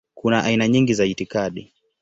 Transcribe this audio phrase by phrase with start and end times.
[0.15, 1.73] Kuna aina nyingi za itikadi.